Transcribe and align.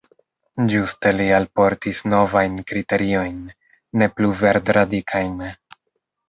Ĝuste 0.73 1.11
li 1.17 1.27
alportis 1.39 2.01
novajn 2.13 2.55
kriteriojn, 2.71 3.37
ne 4.03 4.09
plu 4.17 4.33
verd-radikajn. 4.41 5.47